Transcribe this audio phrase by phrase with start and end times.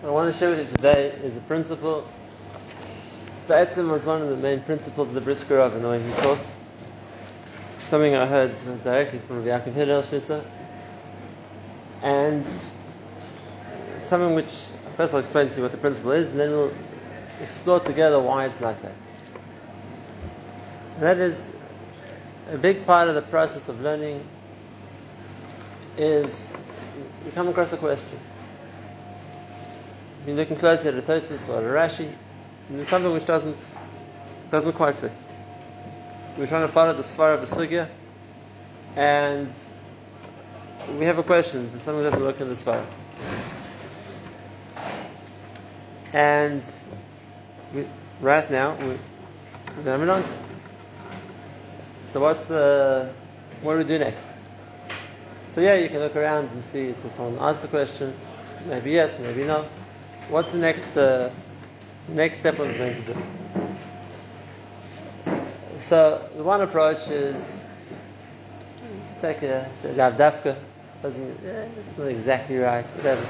[0.00, 2.08] What I want to share with you today is a principle.
[3.48, 6.10] Ba'etzim was one of the main principles of the Brisker Rav and the way he
[6.22, 6.38] taught.
[7.80, 10.42] Something I heard directly from the Yaakov Hillel Shlita.
[12.02, 12.46] And
[14.06, 16.72] something which first I'll explain to you what the principle is, and then we'll
[17.42, 18.94] explore together why it's like that.
[20.94, 21.46] And that is
[22.50, 24.24] a big part of the process of learning
[25.98, 26.56] is
[27.26, 28.18] you come across a question.
[30.26, 32.12] You're looking closely at a Tosis or a Rashi,
[32.68, 33.76] there's something which doesn't
[34.50, 35.12] doesn't quite fit.
[36.36, 37.88] We're trying to follow the Svar of a Sugya,
[38.96, 39.48] and
[40.98, 41.70] we have a question.
[41.84, 42.84] Something doesn't look in the Svar.
[46.12, 46.62] And
[47.74, 47.86] we,
[48.20, 48.96] right now, we, we
[49.84, 50.34] don't have an answer.
[52.04, 53.12] So what's the,
[53.62, 54.26] what do we do next?
[55.50, 58.12] So yeah, you can look around and see if someone asked the question.
[58.66, 59.64] Maybe yes, maybe no.
[60.30, 61.28] What's the next uh,
[62.06, 63.16] next step I'm going to do?
[65.80, 67.64] So the one approach is
[68.80, 70.56] to take a davdavka.
[71.02, 73.26] Doesn't eh, it's not exactly right, whatever.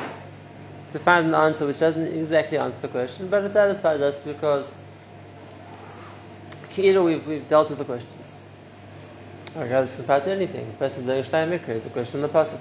[0.93, 4.75] To find an answer which doesn't exactly answer the question, but it satisfies us because
[6.77, 8.09] either we've, we've dealt with the question.
[9.57, 10.67] Regardless compared to anything.
[10.67, 12.61] The person doing Shnayim Mikra is a question in the Pasuk.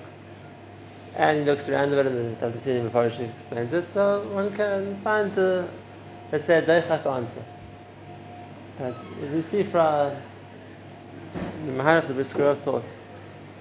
[1.19, 4.95] And he looks around it and doesn't see any she explains it, so one can
[5.01, 5.69] find, a,
[6.31, 7.43] let's say, a Deichak answer.
[8.77, 8.95] But
[9.65, 10.15] from
[11.65, 12.85] the Mahalach the Brisker taught,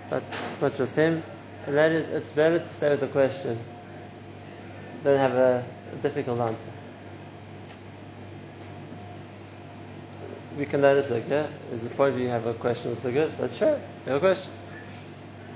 [0.08, 0.22] but
[0.62, 1.20] not just him,
[1.66, 3.58] and that is, it's better to stay with the question
[5.02, 6.70] than have a, a difficult answer.
[10.58, 11.46] we can learn a sugya.
[11.72, 13.30] Is the point where you have a question of sugya?
[13.30, 14.52] So sure, you have a question.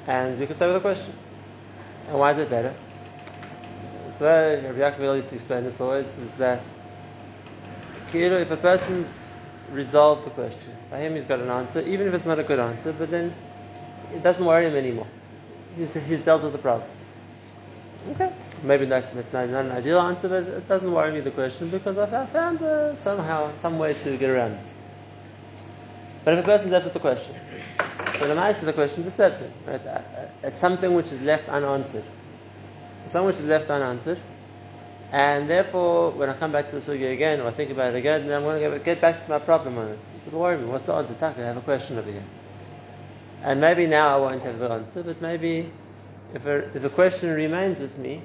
[0.07, 1.13] And you can stay with a question.
[2.09, 2.75] And why is it better?
[4.19, 4.27] So
[4.65, 6.61] Rabbi Yaakov used to explain this always, is that
[8.15, 9.35] if a person's
[9.71, 12.59] resolved the question, by him he's got an answer, even if it's not a good
[12.59, 13.33] answer, but then
[14.15, 15.07] it doesn't worry him anymore.
[15.77, 16.89] He's, he's dealt with the problem.
[18.11, 18.31] Okay.
[18.63, 21.71] Maybe that, that's not, not, an ideal answer, but it doesn't worry me the question
[21.71, 24.61] because I've, found uh, somehow some way to get around it.
[26.25, 27.35] But if a person's left with the question,
[28.19, 29.53] so the answer the question disturbs him.
[29.67, 29.85] Right?
[29.87, 32.05] Uh, uh, it's something which is left unanswered.
[33.07, 34.19] something which is left unanswered.
[35.13, 37.99] And therefore, when I come back to the sugya again, or I think about it
[37.99, 39.99] again, then I'm going to get back to my problem on it.
[40.25, 41.15] So don't worry me, what's the answer?
[41.21, 42.25] I have a question over here.
[43.43, 45.71] And maybe now I won't have the answer, but maybe
[46.33, 48.23] if a, if a question remains with me,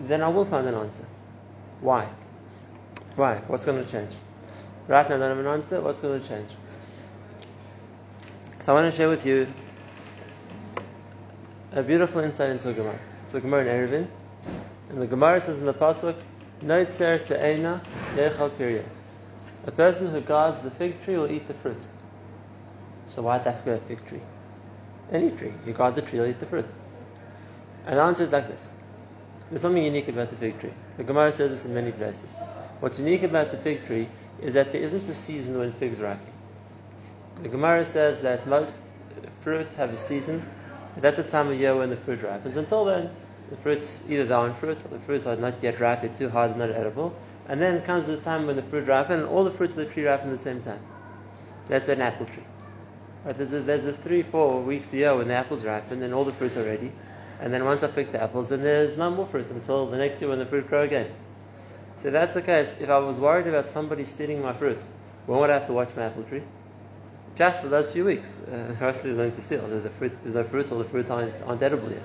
[0.00, 1.04] then I will find an answer.
[1.80, 2.08] Why?
[3.16, 3.38] Why?
[3.48, 4.12] What's going to change?
[4.86, 6.50] Right now I don't have an answer, what's going to change?
[8.66, 9.46] So I want to share with you
[11.70, 12.98] a beautiful insight into a Gemara.
[13.32, 14.08] A Gemara in Eruvin.
[14.88, 16.16] And the Gemara says in the Pasuk,
[16.64, 17.80] Noitzer te'ena
[18.16, 18.82] yechal pirya.
[19.68, 21.80] A person who guards the fig tree will eat the fruit.
[23.10, 24.22] So why dafka a fig tree?
[25.12, 25.52] Any tree.
[25.64, 26.66] You guard the tree, you'll eat the fruit.
[27.86, 28.74] And the answer is like this.
[29.48, 30.72] There's something unique about the fig tree.
[30.96, 32.36] The Gemara says this in many places.
[32.80, 34.08] What's unique about the fig tree
[34.42, 36.32] is that there isn't a season when figs are ripen.
[37.42, 38.78] The Gemara says that most
[39.40, 40.42] fruits have a season.
[40.96, 42.56] That's the time of year when the fruit ripens.
[42.56, 43.10] Until then,
[43.50, 46.30] the fruits either they aren't fruit or the fruits are not yet ripe, they're too
[46.30, 47.14] hard, and not edible.
[47.48, 49.92] And then comes the time when the fruit ripens, and all the fruits of the
[49.92, 50.80] tree ripen at the same time.
[51.68, 52.42] That's an apple tree.
[53.24, 56.14] Right, there's, a, there's a three, four weeks a year when the apples ripen and
[56.14, 56.92] all the fruits are ready.
[57.40, 60.20] And then once I pick the apples, then there's no more fruits until the next
[60.20, 61.10] year when the fruit grow again.
[61.98, 62.74] So that's the case.
[62.80, 64.82] If I was worried about somebody stealing my fruit,
[65.26, 66.42] when would I have to watch my apple tree?
[67.36, 68.42] Just for those few weeks.
[68.42, 69.66] Uh, Rashli is going to steal.
[69.68, 72.02] There's, fruit, there's no fruit, or the fruit aren't, aren't, edible yet.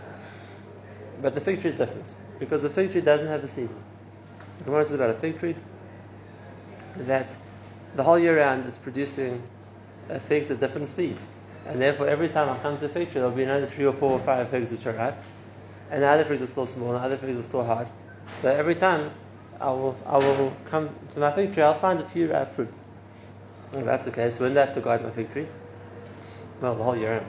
[1.22, 3.82] But the fig tree is different because the fig tree doesn't have a season.
[4.60, 5.56] The Gemara says about a fig tree
[6.98, 7.36] that
[7.96, 9.42] the whole year round it's producing
[10.10, 11.26] uh, figs at different speeds,
[11.68, 13.94] and therefore every time I come to the fig tree, there'll be another three or
[13.94, 15.18] four or five figs which are ripe,
[15.90, 17.88] and the other figs are still small, and the other figs are still hard.
[18.38, 19.12] So every time
[19.60, 22.74] I will I will come to my fig tree, I'll find a few ripe fruit.
[23.72, 25.48] That's the case, when do I have to guard my fig tree?
[26.60, 27.26] Well, the whole year round.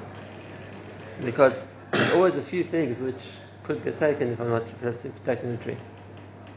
[1.24, 1.62] Because
[1.92, 3.30] there's always a few things which
[3.62, 5.76] could get taken if I'm not protecting the tree.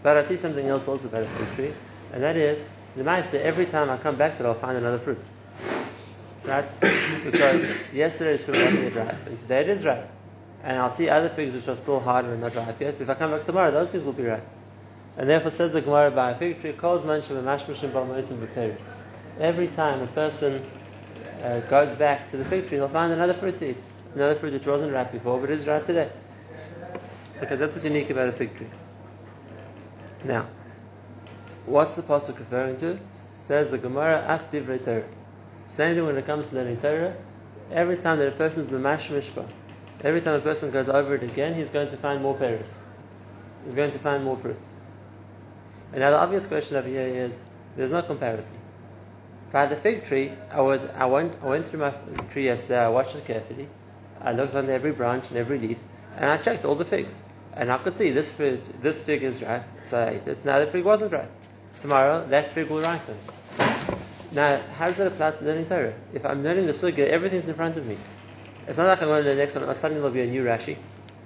[0.01, 1.73] But I see something else also about a fig tree,
[2.13, 2.65] and that is,
[2.95, 5.21] the Maisa, every time I come back to it, I'll find another fruit.
[6.45, 6.65] Right?
[7.23, 10.09] because yesterday's fruit wasn't ripe, and today it is ripe.
[10.63, 12.95] And I'll see other figs which are still hard and not ripe yet.
[12.99, 14.47] If I come back tomorrow, those figs will be ripe.
[15.17, 18.89] And therefore says the Gemara by a fig tree, calls manshim and mashmashim b'amoitzim b'peris
[19.39, 20.63] every time a person
[21.43, 23.77] uh, goes back to the fig tree, he'll find another fruit to eat.
[24.13, 26.09] Another fruit which wasn't ripe before, but is ripe today.
[27.39, 28.69] Because that's what's unique about a fig tree.
[30.23, 30.47] Now,
[31.65, 32.97] what's the pasuk referring to?
[33.35, 35.05] Says the Gemara, Ach divrei.
[35.67, 37.15] Same thing when it comes to learning Torah.
[37.71, 39.47] Every time that a person is b'mash mishpah,
[40.03, 42.73] every time a person goes over it again, he's going to find more pears.
[43.65, 44.65] He's going to find more fruit.
[45.91, 47.41] And now the obvious question over here is,
[47.75, 48.57] there's no comparison.
[49.55, 51.93] By the fig tree, I was I went I went through my
[52.29, 52.81] tree yesterday.
[52.81, 53.69] I uh, watched it carefully.
[54.19, 55.77] I looked under every branch and every leaf,
[56.17, 57.17] and I checked all the figs,
[57.53, 60.43] and I could see this fruit, this fig is ripe, so I ate it.
[60.43, 61.31] Now the fig wasn't ripe.
[61.79, 63.15] Tomorrow that fig will ripen.
[64.33, 65.93] Now, how does that apply to learning Torah?
[66.13, 67.95] If I'm learning the sugya, everything's in front of me.
[68.67, 70.43] It's not like I'm going to the next one, or suddenly there'll be a new
[70.43, 70.75] Rashi,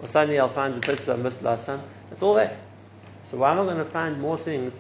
[0.04, 1.82] or suddenly I'll find the places I missed last time.
[2.12, 2.56] It's all there.
[3.24, 4.80] So why am I going to find more things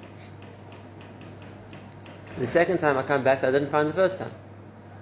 [2.40, 4.32] the second time I come back I didn't find the first time?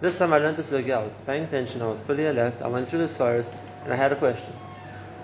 [0.02, 2.68] This time I learned the sugya, I was paying attention, I was fully alert, I
[2.68, 3.52] went through the forest,
[3.84, 4.54] and I had a question.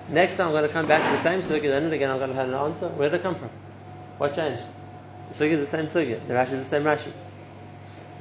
[0.09, 2.29] Next time I'm going to come back to the same sugya, then again I'm going
[2.29, 2.87] to have an answer.
[2.89, 3.49] Where did it come from?
[4.19, 4.63] What changed?
[5.29, 7.11] The sugya is the same sugya, the Rashi is the same Rashi.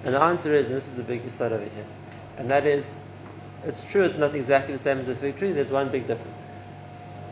[0.05, 1.87] And the answer is, and this is the big side over here,
[2.39, 2.95] and that is,
[3.65, 6.43] it's true it's not exactly the same as the fig tree, there's one big difference.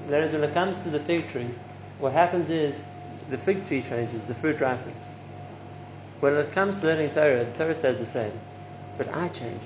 [0.08, 1.48] That is when it comes to the fig tree,
[1.98, 2.84] what happens is
[3.28, 5.09] the fig tree changes, the fruit ripens.
[6.20, 8.32] When it comes to learning Torah, the Torah stays the same.
[8.98, 9.62] But I change.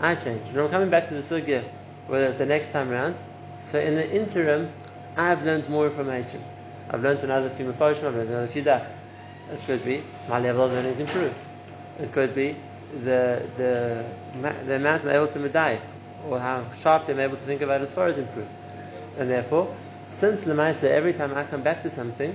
[0.00, 0.40] I change.
[0.48, 1.62] And I'm coming back to the sugya,
[2.06, 3.14] whether the next time around.
[3.60, 4.70] So in the interim,
[5.16, 6.42] I've learned more information.
[6.90, 8.86] I've learned another few mafoshim, I've learned another few daf.
[9.52, 11.34] It could be my level of learning is improved.
[12.00, 12.56] It could be
[13.04, 14.04] the the
[14.66, 15.78] the amount I'm able to medai,
[16.28, 18.48] or how sharp I'm able to think about as far as improved.
[19.18, 19.74] And therefore,
[20.08, 22.34] since Lamaisa, every time I come back to something,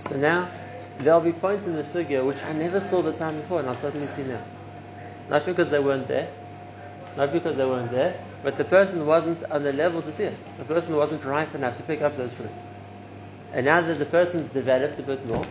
[0.00, 0.48] so now
[0.98, 3.74] there'll be points in the sugya which I never saw the time before, and I'll
[3.74, 4.42] certainly see now.
[5.28, 6.28] Not because they weren't there,
[7.16, 10.36] not because they weren't there, but the person wasn't on the level to see it.
[10.58, 12.52] The person wasn't ripe enough to pick up those fruits.
[13.52, 15.46] And now that the person's developed a bit more,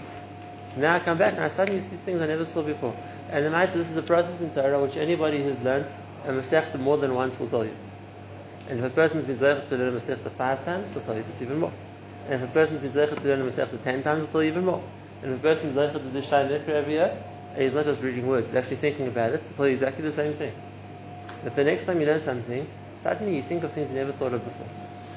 [0.68, 2.96] so now I come back and I suddenly see things I never saw before.
[3.32, 5.88] And the Maisa, this is a process in Torah which anybody who's learnt
[6.26, 7.74] a Masechta more than once will tell you.
[8.70, 11.24] And if a person's been zeichet to learn a Masechta five times, he'll tell you
[11.24, 11.72] this even more.
[12.26, 14.52] And if a person's been zeichet to learn a Masechta ten times, he'll tell you
[14.52, 14.84] even more.
[15.24, 17.18] And a person's zeichet to do Shai Mikra every year,
[17.56, 20.12] he's not just reading words, he's actually thinking about it, he'll tell you exactly the
[20.12, 20.54] same thing.
[21.46, 22.68] If the next time you learn something,
[23.02, 24.68] suddenly you think of things you never thought of before.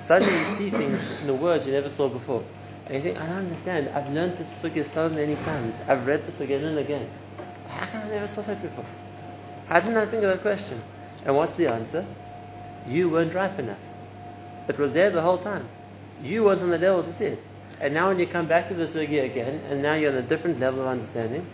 [0.02, 2.42] Suddenly you see things in the words you never saw before.
[2.86, 3.88] And you think, I don't understand.
[3.90, 5.76] I've learned this sugya so many times.
[5.86, 7.08] I've read this again and again.
[7.68, 8.84] How come I never saw that before?
[9.68, 10.82] How didn't I think of that question?
[11.24, 12.04] And what's the answer?
[12.88, 13.80] You weren't ripe enough.
[14.66, 15.68] It was there the whole time.
[16.22, 17.42] You weren't on the level to see it.
[17.80, 20.22] And now when you come back to the sugya again, and now you're on a
[20.22, 21.46] different level of understanding,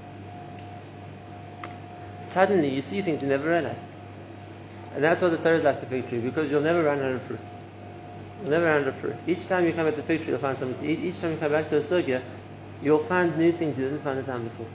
[2.23, 3.83] suddenly you see things you never realized.
[4.95, 7.13] And that's what the Torah is like the fig tree, because you'll never run out
[7.13, 7.41] of fruit.
[8.43, 9.17] You'll never run out of fruit.
[9.27, 10.99] Each time you come at the fig tree, you'll find something to eat.
[10.99, 12.23] Each time you come back to a sugya,
[12.83, 14.67] you'll find new things you didn't find the time before.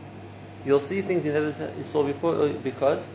[0.66, 3.06] You'll see things you never saw before uh, because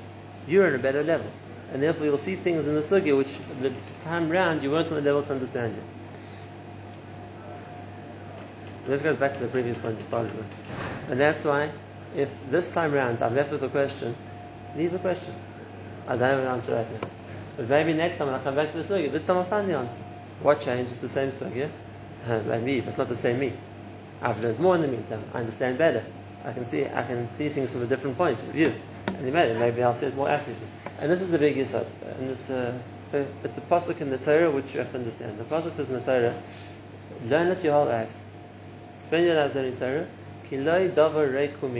[0.47, 1.31] you're on a better level.
[1.73, 3.73] And therefore you'll see things in the sugya which the
[4.05, 5.96] time round you weren't on the level to understand it.
[8.87, 10.47] This goes back to the previous point we started with.
[11.11, 11.71] And that's why
[12.15, 14.15] if this time round I'm left with a question,
[14.77, 15.35] leave the question.
[16.07, 17.09] I don't have an answer right now.
[17.57, 19.69] But maybe next time when I come back to the sugya, this time I'll find
[19.69, 19.99] the answer.
[20.41, 20.93] What changed?
[20.93, 21.69] It's the same sugya.
[22.27, 23.53] Uh, like me, but it's not the same me.
[24.21, 25.23] I've learned more in the meantime.
[25.33, 26.05] I understand better.
[26.45, 28.75] I can see I can see things from a different point of view.
[29.07, 30.67] And maybe, maybe I'll see it more accurately.
[30.99, 31.87] And this is the big yisod.
[32.19, 32.77] And it's a,
[33.13, 35.39] it's a pasuk in the Torah which you have to understand.
[35.39, 36.35] The pasuk says in the Torah,
[37.27, 38.21] learn it your whole lives.
[39.11, 40.07] Lives learning Torah.
[40.51, 41.73] Kiloi davar reiku.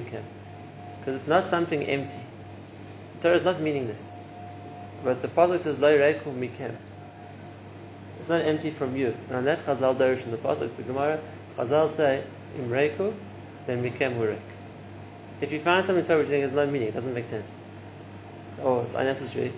[1.01, 2.21] Because it's not something empty.
[3.15, 4.13] The Torah is not meaningless.
[5.05, 6.75] But the pasuk says lo reiku mikem.
[8.21, 9.15] It's not empty from you.
[9.29, 11.21] And on that Chazal Darish in the pasuk, the Gemara,
[11.57, 12.23] Chazal say,
[12.59, 13.13] im reiku,
[13.67, 14.39] then mikem hurek.
[15.41, 17.27] If you find something in Torah which you think has no meaning, it doesn't make
[17.27, 17.49] sense,
[18.63, 19.53] or it's unnecessary,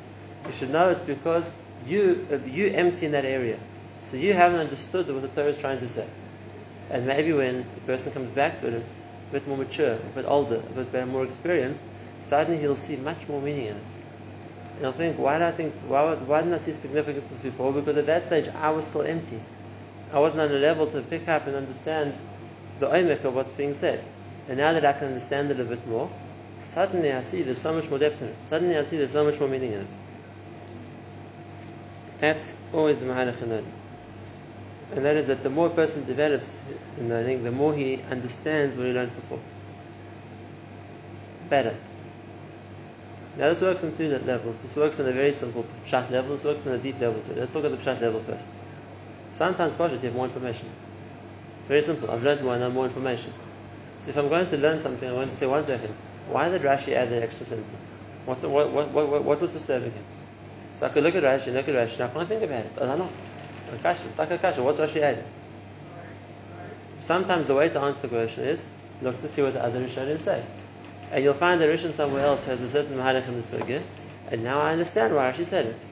[0.46, 1.54] you should know it's because
[1.86, 3.58] you you empty in that area.
[4.04, 6.06] So you haven't understood what the Torah is trying to say.
[6.90, 10.24] And maybe when the person comes back to it, a bit more mature, a bit
[10.26, 11.82] older, a bit more experienced,
[12.20, 13.82] suddenly he'll see much more meaning in it.
[14.76, 17.72] And he'll think, why did I think, why, why didn't I see significance before?
[17.72, 19.40] Because at that stage I was still empty.
[20.12, 22.18] I wasn't on a level to pick up and understand
[22.78, 24.02] the omek of what's being said.
[24.48, 26.08] And now that I can understand it a bit more,
[26.62, 28.36] suddenly I see there's so much more depth in it.
[28.48, 29.88] Suddenly I see there's so much more meaning in it.
[32.20, 33.64] That's always the Mahalach.
[34.94, 36.58] And that is that the more a person develops
[36.98, 39.40] in learning, the more he understands what he learned before.
[41.50, 41.76] Better.
[43.36, 44.60] Now this works on two levels.
[44.62, 47.34] This works on a very simple pshat level, this works on a deep level too.
[47.34, 48.48] Let's look at the pshat level first.
[49.34, 50.68] Sometimes Pashat you have more information.
[51.60, 52.10] It's very simple.
[52.10, 53.32] I've learned more and I know more information.
[54.02, 55.94] So if I'm going to learn something, I want to say, one second,
[56.28, 57.88] why did Rashi add that extra sentence?
[58.24, 60.04] What's the, what, what, what, what was disturbing him?
[60.74, 62.72] So I could look at Rashi, look at Rashi, and I can't think about it.
[62.76, 63.10] I don't know.
[63.72, 65.24] Akasha, Takakasha, what's Rashi adding?
[67.00, 68.64] Sometimes the way to answer the question is
[69.00, 70.42] look to see what the other Rishonim say.
[71.10, 73.82] And you'll find the Rishon somewhere else has a certain Mahalach in the Sugya,
[74.30, 75.86] and now I understand why Rashi said it.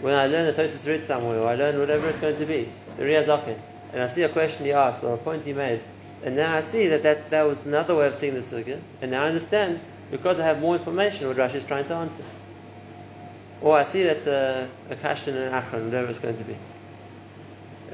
[0.00, 2.68] When I learn a Tosfos Rid somewhere, or I learn whatever it's going to be,
[2.96, 3.56] the Riyaz
[3.92, 5.80] and I see a question he asked or a point he made,
[6.24, 9.10] and now I see that that, that was another way of seeing the Sugya, and
[9.10, 9.80] now I understand
[10.10, 12.24] because I have more information what Rashi is trying to answer.
[13.60, 16.44] Or I see that's uh, a, a question and an achron, whatever it's going to
[16.44, 16.56] be.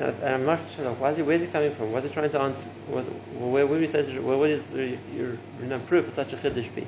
[0.01, 1.93] And I'm not sure, why is he, where's he coming from?
[1.93, 2.67] What's he trying to answer?
[2.89, 6.75] What, where would we say, where would his your, your proof of such a chiddush
[6.75, 6.87] be?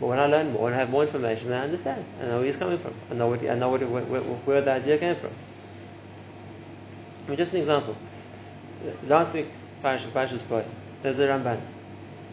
[0.00, 2.02] But when I learn more, and have more information, I understand.
[2.22, 2.94] I know where he's coming from.
[3.10, 5.30] I know, what, I know what, where, where, the idea came from.
[7.26, 7.94] I mean, just an example.
[8.82, 10.64] Uh, last week's Parashah, Parashas Bo,
[11.02, 11.60] there's a Ramban.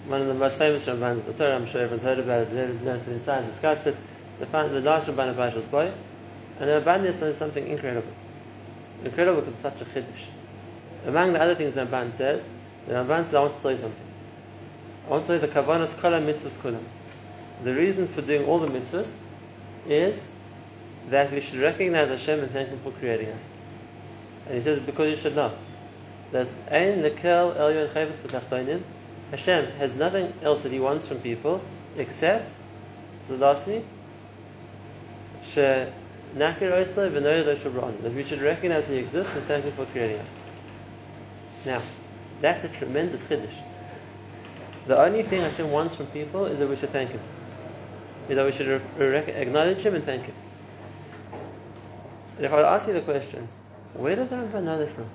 [0.08, 2.54] One of the most famous Rambans of the Torah, I'm sure everyone's heard about it,
[2.54, 3.98] learned it inside, discussed it.
[4.40, 5.92] The, the last Ramban of Parashas Bo.
[6.60, 8.12] And the Ramban is saying something incredible.
[9.04, 10.28] Incredible because it's such a chiddush.
[11.06, 12.48] Among the other things Ramban says,
[12.88, 14.06] the Ramban says, I want to tell you something.
[15.06, 16.84] I want to tell you the Kavanas Kala Mitzvahs Kulam.
[17.64, 19.14] The reason for doing all the mitzvahs
[19.88, 20.28] is
[21.10, 23.44] that we should recognize Hashem and thank Him for creating us.
[24.46, 25.52] And he says, because you should know
[26.32, 28.82] that Ein Lekel Elyon Chavetz B'Tachtoinin,
[29.32, 31.62] Hashem has nothing else that He wants from people
[31.98, 32.50] except,
[33.28, 33.84] so lastly,
[36.36, 40.40] that we should recognize He exists and thank Him for creating us.
[41.66, 41.82] Now,
[42.42, 43.54] that's a tremendous chiddush.
[44.88, 47.22] The only thing Hashem wants from people is that we should thank Him.
[48.30, 50.36] Is that we should acknowledge Him and thank Him.
[52.38, 53.48] And if I ask you the question,
[53.94, 55.10] where did the Ramban know that from?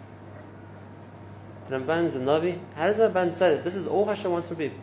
[1.68, 2.58] The is a Navi.
[2.76, 4.78] How does the Ramban say that this is all Hashem wants from people?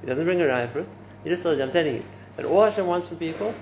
[0.00, 0.88] He doesn't bring a raya for it.
[1.24, 2.04] He just tells you, I'm telling you,
[2.36, 3.54] that all Hashem wants from people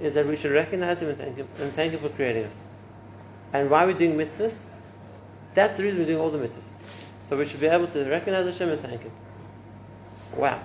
[0.00, 2.60] is that we should recognize Him and thank Him, and thank Him for creating us.
[3.52, 4.58] And why we're doing mitzvahs?
[5.54, 6.72] That's the reason we're doing all the mitzvahs.
[7.28, 9.12] So we should be able to recognize Hashem and thank Him.
[10.36, 10.60] Wow,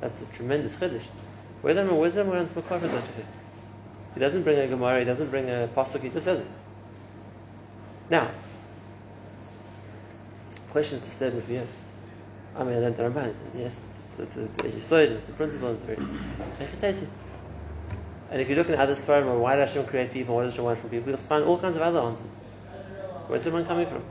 [0.00, 1.04] that's a tremendous chiddush.
[1.62, 3.26] Where the where's the Moran's Makar for such a thing?
[4.14, 6.46] He doesn't bring a Gemara, he doesn't bring a pasuk, he just says it.
[8.10, 8.30] Now,
[10.70, 11.76] question to stay with yes.
[12.56, 13.34] I mean, I learned the Ramban.
[13.56, 17.14] Yes, it's, it's, a yisod, it's a principle, it's very
[18.30, 20.64] And if you look at other Sfarim, why does Hashem create people, what does Hashem
[20.64, 22.32] want from people, you'll find all kinds of other answers.
[23.26, 24.02] Where's everyone coming from?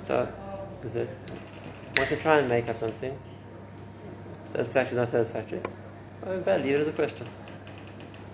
[0.00, 0.32] So,
[0.84, 1.08] is it,
[1.96, 3.18] one can try and make up something.
[4.46, 5.60] Satisfactory, not satisfactory.
[6.26, 7.26] Oh, bad, leave it as a question.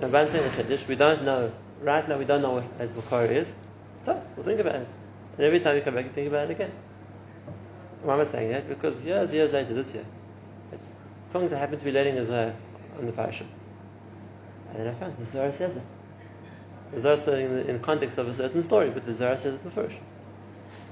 [0.00, 2.92] Ramban saying the Chiddush, we don't know, right now we don't know what as
[3.30, 3.54] is.
[4.04, 4.88] So, we'll think about it.
[5.36, 6.72] And every time you come back, you think about it again.
[8.02, 8.68] Why am I saying that?
[8.68, 10.04] Because years, years later, this year,
[10.72, 10.88] it's
[11.32, 12.28] going to happen to be learning us
[12.98, 13.44] on the parasha.
[14.76, 15.82] And I found the Zohar says it.
[16.92, 19.72] The Zohar is in the, context of a certain story, but the Zohar says it
[19.72, 19.96] first.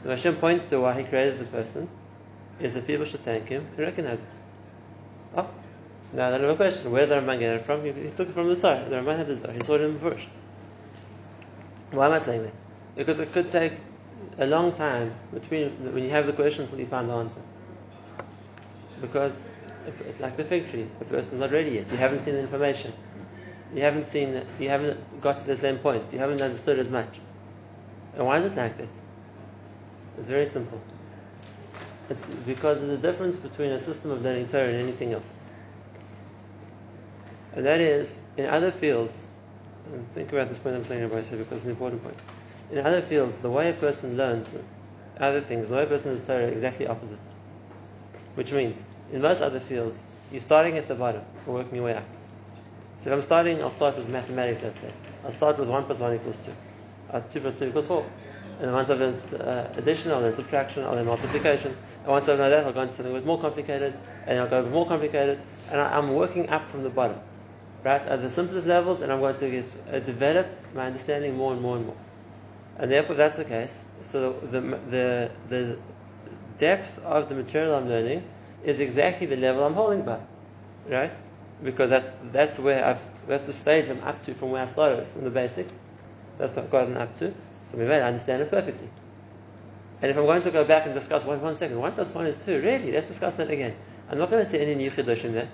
[0.02, 1.88] The Hashem points to why He created the person
[2.60, 4.26] is that people should thank Him and recognize Him.
[5.36, 5.50] Oh,
[6.02, 6.90] so now I have a question.
[6.90, 7.84] Where did the Ramban get it from?
[7.84, 8.88] He, took it from the Zohar.
[8.88, 9.52] The Ramban had the Zohar.
[9.52, 10.26] He saw it in the first.
[11.90, 12.52] Why am I saying that?
[12.96, 13.74] Because it could take
[14.38, 17.42] a long time between when you have the question until you find the answer.
[19.00, 19.44] Because
[20.06, 20.86] it's like the fig tree.
[20.98, 21.90] The person's not ready yet.
[21.90, 22.92] You haven't seen the information.
[23.74, 24.40] You haven't seen.
[24.60, 26.04] You haven't got to the same point.
[26.12, 27.18] You haven't understood as much.
[28.14, 28.88] And why is it like that?
[30.18, 30.80] It's very simple.
[32.08, 35.32] It's because there's a difference between a system of learning Torah and anything else.
[37.54, 39.26] And that is, in other fields,
[39.92, 42.16] and think about this point I'm saying about because it's an important point.
[42.70, 44.54] In other fields, the way a person learns
[45.18, 47.20] other things, the way a person is Torah, exactly opposite.
[48.34, 51.94] Which means, in most other fields, you're starting at the bottom and working your way
[51.94, 52.04] up.
[53.04, 54.90] So if I'm starting, I'll start with mathematics, let's say.
[55.26, 56.52] I'll start with 1 plus 1 equals 2.
[57.10, 58.06] Uh, 2 plus 2 equals 4.
[58.60, 61.76] And once I've done uh, addition, I'll then subtraction, I'll then multiplication.
[62.02, 63.92] And once I've done that, I'll go into something with more complicated,
[64.26, 65.38] and I'll go over more complicated,
[65.70, 67.20] and I, am working up from the bottom.
[67.82, 68.00] Right?
[68.00, 71.60] At the simplest levels, and I'm going to get, uh, develop my understanding more and
[71.60, 71.96] more and more.
[72.78, 75.78] And therefore, that's the case, so the, the, the
[76.56, 78.24] depth of the material I'm learning
[78.64, 80.20] is exactly the level I'm holding by.
[80.88, 81.14] Right?
[81.62, 85.06] Because that's, that's where I've, that's the stage I'm up to from where I started,
[85.08, 85.72] from the basics.
[86.38, 87.32] That's what I've gotten up to.
[87.66, 88.88] So maybe I understand it perfectly.
[90.02, 92.26] And if I'm going to go back and discuss one, one second, one plus one
[92.26, 93.74] is two, really, let's discuss that again.
[94.10, 95.48] I'm not going to see any new chiddush in there.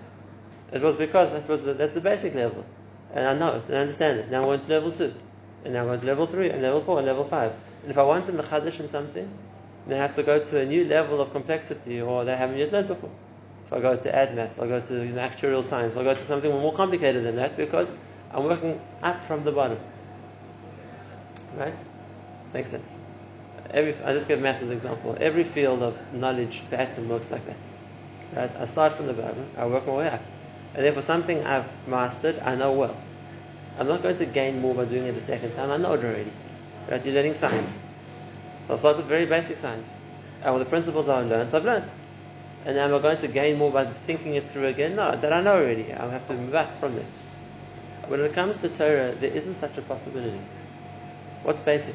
[0.73, 2.65] It was because it was the, that's the basic level.
[3.13, 4.31] And I know it, and I understand it.
[4.31, 5.15] Now I'm going to level two.
[5.65, 7.53] And now I'm going to level three, and level four, and level five.
[7.83, 9.31] And if I want to mechadish in something,
[9.87, 12.89] They have to go to a new level of complexity or they haven't yet learned
[12.89, 13.11] before.
[13.71, 16.13] So I go to ad maths, I'll go to you know, actuarial science, I'll go
[16.13, 17.93] to something more complicated than that because
[18.33, 19.79] I'm working up from the bottom.
[21.57, 21.75] Right?
[22.53, 22.93] Makes sense.
[23.71, 25.17] Every, I just give math as an example.
[25.21, 27.57] Every field of knowledge pattern works like that.
[28.35, 28.61] Right?
[28.61, 30.23] I start from the bottom, I work my way up.
[30.75, 32.97] And therefore something I've mastered, I know well.
[33.79, 36.05] I'm not going to gain more by doing it the second time, I know it
[36.05, 36.33] already.
[36.91, 37.05] Right?
[37.05, 37.79] You're learning science.
[38.67, 39.95] So I'll start with very basic science.
[40.43, 41.89] And with the principles I've learned, I've learned.
[42.67, 44.97] And am I going to gain more by thinking it through again?
[44.97, 45.93] No, that I know already.
[45.93, 47.05] I'll have to move back from there.
[48.09, 50.41] When it comes to Torah, there isn't such a possibility.
[51.43, 51.95] What's basic?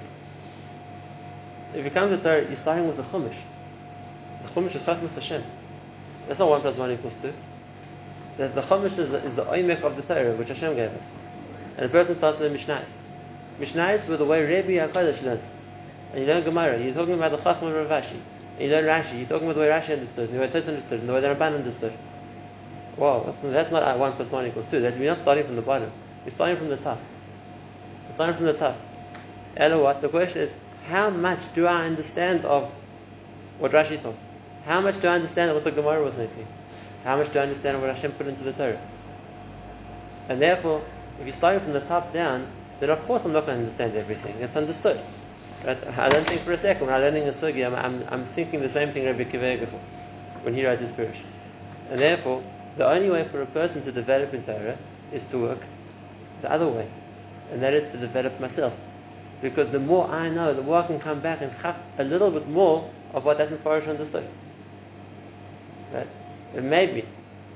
[1.75, 3.35] If you come to Torah, you're starting with the Chumash.
[4.43, 5.43] The Chumash is Chachmas Hashem.
[6.27, 7.33] That's not 1 plus 1 equals 2.
[8.37, 11.13] The, the Chumash is the, is oimek of the Torah, which Hashem gave us.
[11.77, 13.01] And a person starts learning Mishnayos.
[13.59, 15.41] Mishnayos were the way Rebbe HaKadosh learned.
[16.11, 18.11] And you learn Gemara, you're talking about the Chachma of Rashi.
[18.13, 20.99] And you learn Rashi, you're talking about the way Rashi understood, the way Tos understood,
[21.01, 21.93] and the way the Ramban understood.
[22.97, 24.81] Wow, that's, that's not 1 plus 1 equals 2.
[24.81, 25.91] That, we're not starting from the bottom.
[26.23, 26.99] We're starting from the top.
[28.07, 28.77] We're starting from the top.
[29.57, 30.01] And what?
[30.01, 30.55] The question is,
[30.87, 32.71] how much do I understand of
[33.59, 34.15] what Rashi taught?
[34.65, 36.47] How much do I understand of what the Gemara was thinking?
[37.03, 38.79] How much do I understand what Hashem put into the Torah?
[40.27, 40.81] And therefore,
[41.19, 42.47] if you're starting from the top down,
[42.79, 44.35] then of course I'm not going to understand everything.
[44.39, 44.99] It's understood.
[45.65, 45.77] Right?
[45.97, 48.61] I don't think for a second when I'm learning a sugi, I'm, I'm, I'm, thinking
[48.61, 49.79] the same thing Rabbi Kiva before
[50.43, 51.21] when he writes his Purish.
[51.89, 52.43] And therefore,
[52.77, 54.77] the only way for a person to develop in Torah
[55.11, 55.59] is to work
[56.41, 56.87] the other way,
[57.51, 58.79] and that is to develop myself.
[59.41, 62.29] Because the more I know, the more I can come back and have a little
[62.29, 64.27] bit more of what that Mefarish understood.
[65.91, 66.07] Right?
[66.55, 67.05] And maybe,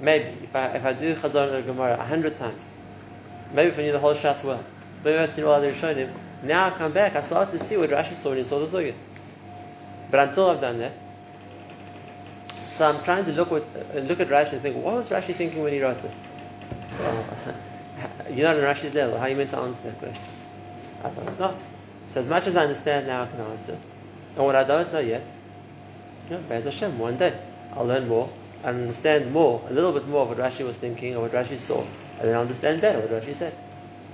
[0.02, 2.74] maybe, if I, if I do Chazon or Gemara a hundred times,
[3.54, 4.64] maybe if I knew the whole Shas well,
[5.04, 6.10] maybe if I seen all the Rishonim,
[6.44, 8.68] now I come back, I start to see what Rashi saw when he saw the
[8.68, 8.94] Sugya.
[10.12, 10.94] But until I've done that,
[12.66, 13.64] so I'm trying to look, what,
[13.96, 16.16] uh, look at Rashi and think, what was Rashi thinking when he wrote this?
[17.00, 17.26] Well,
[18.32, 19.18] you're not on Rashi's level.
[19.18, 20.24] How are you meant to answer that question?
[21.04, 21.58] I don't know.
[22.08, 23.78] So as much as I understand now, I can answer.
[24.36, 25.24] And what I don't know yet,
[26.30, 27.38] you know, Hashem, one day
[27.74, 28.30] I'll learn more
[28.64, 31.58] and understand more, a little bit more of what Rashi was thinking or what Rashi
[31.58, 31.82] saw,
[32.20, 33.54] and then I'll understand better what Rashi said.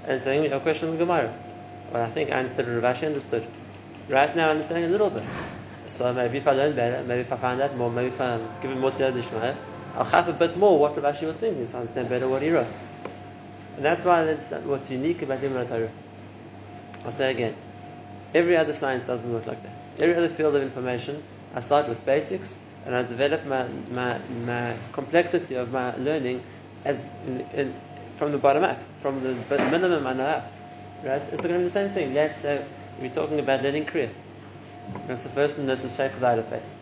[0.06, 1.34] And so a question of Gemara.
[1.92, 3.46] Well, I think I understood what Rashi understood.
[4.10, 5.24] Right now, I'm understanding a little bit.
[5.88, 8.42] So maybe if I learn better, maybe if I find out more, maybe if I'm
[8.62, 9.56] given more siyata dishmaya,
[9.96, 12.50] I'll have a bit more what Rashi was thinking, so I understand better what he
[12.50, 12.68] wrote.
[13.76, 15.90] And that's why that's what's unique about Limud Torah.
[17.06, 17.56] I'll say again,
[18.34, 19.72] every other science doesn't work like that.
[20.00, 21.22] Every other field of information,
[21.54, 26.42] I start with basics and I develop my, my, my complexity of my learning
[26.84, 27.74] as in, in,
[28.18, 29.34] from the bottom up, from the
[29.72, 30.52] minimum I know up.
[31.04, 31.22] Right?
[31.32, 32.14] It's going to be the same thing.
[32.14, 32.62] Let's say uh,
[33.00, 34.10] we're talking about learning Kriya.
[35.08, 36.76] That's the first one that's the shape of the Aleph Beis.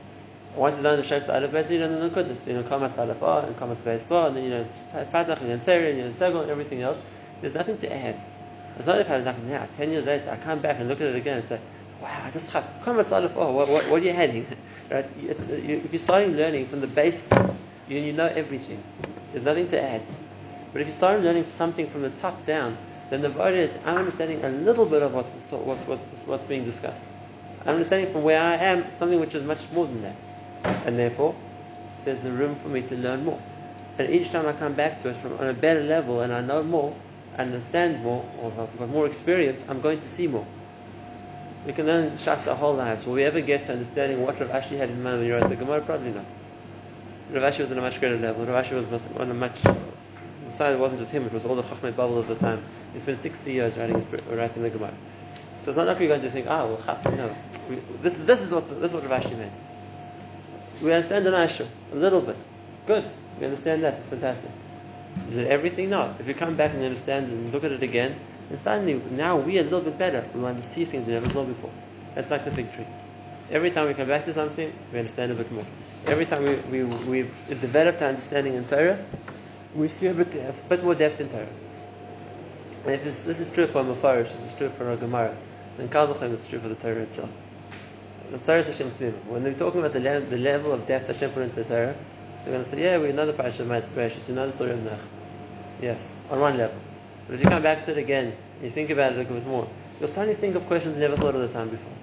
[0.56, 2.46] Once you learn the shapes of the Aleph Beis, you learn the Nukudas.
[2.46, 5.90] You know, Kamat Aleph and Kamat Base and then you know Patach, and know Tzeri,
[5.92, 7.02] and know Segel, and everything else.
[7.42, 8.22] There's nothing to add.
[8.78, 9.68] It's not if I nothing now.
[9.76, 11.60] Ten years later, I come back and look at it again and say,
[12.02, 14.46] wow, I just have Kamat Aleph what, what, what are you adding?
[14.92, 15.06] right?
[15.06, 15.10] Uh,
[15.56, 17.28] you, if you're starting learning from the base,
[17.88, 18.82] you, you know everything.
[19.32, 20.02] There's nothing to add.
[20.72, 22.78] But if you start learning something from the top down,
[23.14, 26.66] then the word is I'm understanding a little bit of what's, what's, what's, what's being
[26.66, 27.04] discussed.
[27.62, 30.16] I'm understanding from where I am something which is much more than that.
[30.88, 31.36] And therefore,
[32.06, 33.40] there's the room for me to learn more.
[34.00, 36.42] And each time I come back to it from on a better level and I
[36.42, 36.96] know more,
[37.38, 40.46] understand more, or I've got more experience, I'm going to see more.
[41.68, 43.06] We can learn Shas our whole lives.
[43.06, 45.48] Will we ever get to understanding what Rav Ashi had in mind when he wrote
[45.48, 45.82] the Gemara?
[45.82, 46.26] Probably not.
[47.32, 48.46] Rav Ashi was on a much greater level.
[48.46, 49.64] Rav Ashi was on a much
[50.72, 52.64] It wasn't just him, it was all the Chachmei Bavel of the time.
[52.94, 54.94] He spent 60 years writing, his, writing the Gemara.
[55.60, 57.34] So it's not like we're going to think, ah, well, chap, no.
[57.70, 59.54] We, this, this, is what, this is what Rav meant.
[60.82, 62.36] We understand the Nashur, a little bit.
[62.86, 63.06] Good.
[63.40, 64.52] We understand that, it's fantastic.
[65.30, 65.90] Is it everything?
[65.90, 66.14] No.
[66.20, 68.16] If you come back and understand and look at it again,
[68.50, 70.28] and suddenly, now we are a little bit better.
[70.34, 71.72] We want to see things we never saw before.
[72.14, 72.86] That's like the fig tree.
[73.50, 75.66] Every time we come back to something, we understand a bit more.
[76.06, 79.00] Every time we, we, we've developed our understanding in Torah,
[79.76, 81.48] we see a bit, a bit more depth in Torah.
[82.86, 85.36] And if this, is true for Mefarish, this is true for a Gemara,
[85.78, 87.30] then Kal is true for the Torah itself.
[88.32, 89.14] The Torah is Hashem Tzmim.
[89.26, 91.96] When we're talking about the, le- the level of depth Hashem put into the Torah,
[92.40, 94.46] so we're going to say, yeah, we know the Parashat of Ma'at Precious, we know
[94.46, 95.00] the story of Nach.
[95.82, 96.78] Yes, on one level.
[97.28, 99.68] But if you come back to it again, you think about it a bit more,
[100.00, 101.94] you'll suddenly think of questions you never thought of the time before.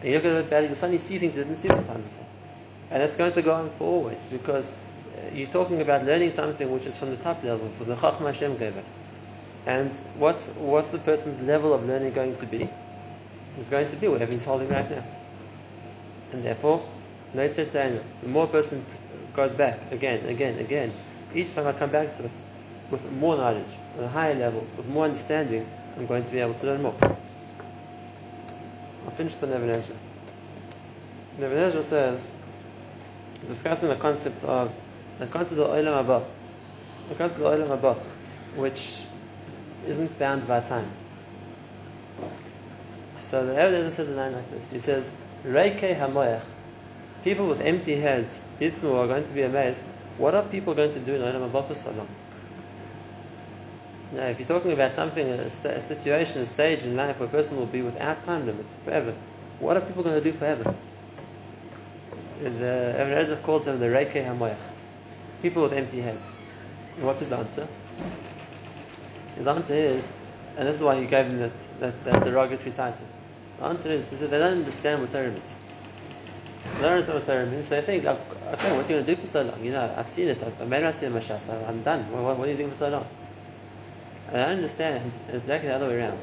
[0.00, 2.02] And you look at it it, you'll suddenly see things you didn't see the time
[2.02, 2.26] before.
[2.90, 4.70] And that's going to go on for always, because
[5.16, 8.26] Uh, you're talking about learning something which is from the top level, from the Chachma
[8.26, 8.94] Hashem gave us.
[9.66, 12.68] And what's, what's the person's level of learning going to be?
[13.58, 15.04] It's going to be whatever he's holding right now.
[16.32, 16.82] And therefore,
[17.34, 18.84] the more person
[19.34, 20.92] goes back again, again, again,
[21.34, 22.30] each time I come back to it
[22.90, 23.66] with more knowledge,
[23.98, 26.94] on a higher level, with more understanding, I'm going to be able to learn more.
[29.04, 29.96] I'll finish the Nebuchadnezzar.
[31.40, 32.28] Ezra says,
[33.46, 34.72] discussing the concept of
[35.20, 36.24] the Olam Haba,
[37.08, 37.96] the Olam Haba,
[38.56, 39.02] which
[39.86, 40.88] isn't bound by time.
[43.18, 44.70] So the Rebbe says a line like this.
[44.70, 45.08] He says,
[45.44, 46.42] Reike Hamoyach,
[47.22, 49.82] people with empty heads, Yitzmu, are going to be amazed.
[50.18, 52.08] What are people going to do in Olam Haba for so long?
[54.12, 57.32] Now, if you're talking about something, a, a, situation, a stage in life where a
[57.32, 59.14] person will be without time limit forever,
[59.60, 60.74] what are people going to do forever?
[62.42, 64.56] The Ibn Ezra calls them the Reike Hamoyach,
[65.42, 66.30] people with empty heads.
[66.96, 67.66] And what's his answer?
[69.36, 70.06] His answer is,
[70.56, 73.06] and this is why he gave him that, that, that derogatory title.
[73.58, 75.54] The answer is, he said, they don't understand what Torah means.
[76.76, 77.68] They don't understand what Torah means.
[77.68, 78.18] They think, oh,
[78.52, 79.64] okay, what are you going to do for so long?
[79.64, 80.42] You know, I've seen it.
[80.42, 81.68] I've made my Mashas.
[81.68, 82.10] I'm done.
[82.12, 83.06] What, what, are you doing for so long?
[84.28, 86.20] And I understand exactly the other way around.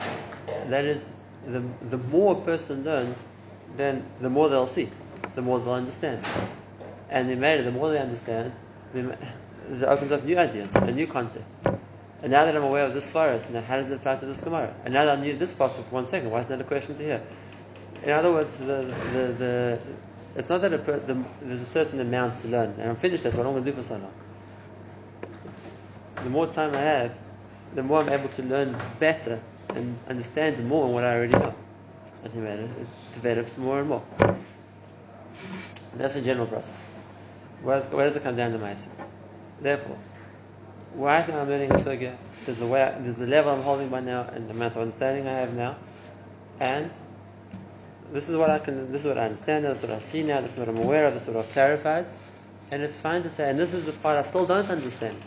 [0.70, 1.14] That is,
[1.48, 3.26] the, the more a person learns,
[3.76, 4.90] then the more they'll see,
[5.36, 6.26] the more they'll understand.
[7.10, 8.52] And in the more they understand,
[8.94, 11.60] it opens up new ideas and new concepts.
[12.22, 14.42] And now that I'm aware of this virus, now how does it apply to this
[14.42, 14.74] Gemara?
[14.86, 16.98] And now that I knew this passage for one second, why is that a question
[16.98, 17.22] to hear?
[18.04, 19.80] In other words, the, the, the
[20.36, 23.24] it's not that the, there's a certain amount to learn, and I'm finished.
[23.24, 24.14] That's what I'm going to do for so long.
[26.24, 27.12] The more time I have,
[27.74, 31.54] the more I'm able to learn better and understand more what I already know.
[32.24, 32.70] I think it
[33.14, 34.04] develops more and more.
[35.96, 36.87] That's a general process.
[37.62, 38.96] Where, does it come down to myself?
[39.62, 39.98] Therefore,
[40.94, 42.16] why now I'm learning a sugya.
[42.46, 45.28] There's the way, there's the level I'm holding by now, and the amount of understanding
[45.28, 45.76] I have now,
[46.60, 46.92] and
[48.14, 50.24] this is what I can, this is what I understand this is what I see
[50.24, 52.08] now, this is what I'm aware of, this is what I've clarified,
[52.72, 55.18] and it's fine to say, and this is the part I still don't understand,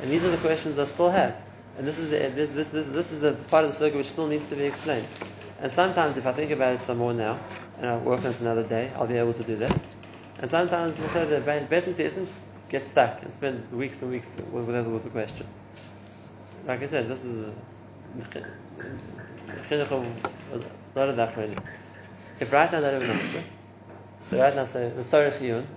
[0.00, 1.36] and these are the questions I still have.
[1.76, 4.10] And this is the, this, this, this, this is the part of the circuit which
[4.10, 5.06] still needs to be explained.
[5.60, 7.38] And sometimes, if I think about it some more now,
[7.78, 9.82] and I work on it another day, I'll be able to do that.
[10.44, 12.28] And sometimes, say the best isn't
[12.68, 15.46] get stuck and spend weeks and weeks with, with, with the question.
[16.66, 17.52] Like I said, this is a
[20.94, 21.38] lot of that
[22.40, 23.42] If right now I don't have an answer,
[24.24, 24.92] so right now I say,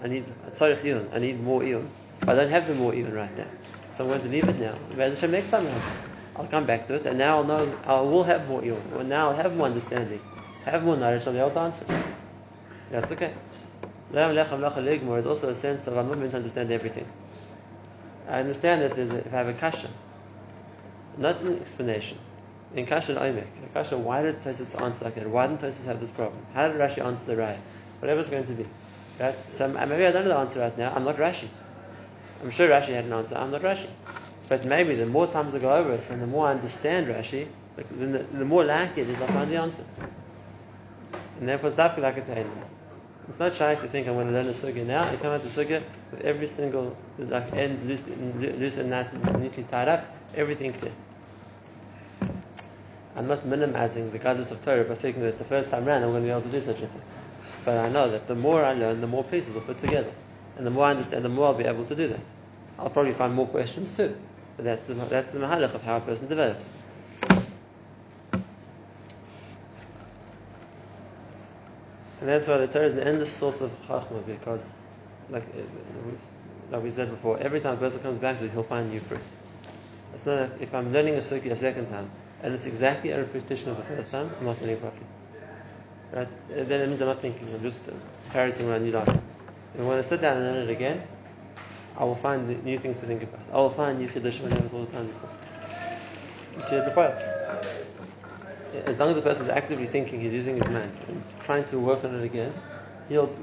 [0.04, 1.88] I need a I need more iyun.
[2.24, 3.48] I don't have the more iyun right now.
[3.92, 4.76] So I'm going to leave it now.
[4.98, 5.66] Hashem, next time
[6.36, 8.60] I'll come back to it, and now I'll know, I will have more.
[8.60, 10.20] Well, now I'll have more understanding,
[10.66, 11.86] have more knowledge, I'll be able to answer.
[12.92, 13.32] That's okay.
[14.14, 17.08] Is also a sense of I'm not meant to understand everything.
[18.28, 19.90] I understand that if I have a kasha,
[21.18, 22.18] not an explanation,
[22.76, 25.30] in kasha oimek, a kasha, why did Tosis answer like that?
[25.30, 26.40] Why didn't Tosis have this problem?
[26.54, 27.58] How did Rashi answer the Raya?
[28.00, 28.66] Whatever it's going to be.
[29.20, 29.36] Right?
[29.52, 30.94] So maybe I don't know the answer right now.
[30.94, 31.48] I'm not Rashi.
[32.44, 33.36] I'm sure Rashi had an answer.
[33.36, 33.88] I'm not Rashi.
[34.48, 37.48] But maybe the more times I go over it and the more I understand Rashi,
[37.92, 39.84] then the, the more likely it is I find the answer.
[41.40, 42.46] And therefore it's like a.
[43.30, 45.12] It's not shy to think I'm going to learn a sugya now.
[45.12, 49.64] You come out the sugya with every single like end loose, loose and nice neatly
[49.64, 50.94] tied up, everything clear.
[53.18, 56.12] I'm not minimizing the guidance of Torah by thinking that the first time around I'm
[56.12, 57.02] going to be able to do such a thing.
[57.66, 60.12] But I know that the more I learn, the more pieces will fit together.
[60.56, 62.20] And the more I understand, the more I'll be able to do that.
[62.80, 64.16] I'll probably find more questions too.
[64.56, 66.70] But that's the, that's the mahalach of how a person develops.
[72.20, 74.70] And that's why the Torah is the endless source of chachma, because,
[75.30, 78.64] like, uh, like we said before, every time a person comes back to it, he'll
[78.64, 79.22] find new fruit.
[80.16, 82.10] It's not a, if I'm learning a sukkah a second time,
[82.42, 85.06] and it's exactly a repetition of the first time, I'm not learning properly.
[86.12, 86.28] Right?
[86.50, 87.82] Then it means I'm not thinking, I'm just
[88.30, 89.24] parroting what I knew last time.
[89.76, 91.04] And when I sit down and learn it again,
[91.98, 93.42] I will find new things to think about.
[93.52, 95.30] I will find new chiddushim I never thought the time before.
[96.56, 97.37] You see it before.
[98.86, 100.92] As long as the person is actively thinking, he's using his mind
[101.46, 102.54] trying to work on it again,
[103.08, 103.34] he'll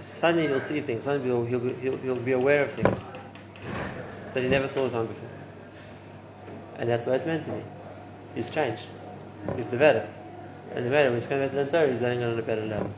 [0.00, 1.04] suddenly he'll see things.
[1.04, 2.98] Suddenly he'll, he'll, he'll, he'll be aware of things
[4.34, 5.06] that he never saw before.
[6.78, 7.62] And that's what it's meant to be.
[8.34, 8.86] He's changed.
[9.56, 10.12] He's developed.
[10.74, 12.90] And the when he's coming to the Torah, he's learning on a better level.